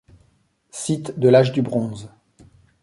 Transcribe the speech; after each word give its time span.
Site 0.71 1.19
de 1.19 1.29
l'âge 1.29 1.51
du 1.51 1.61
Bronze. 1.61 2.09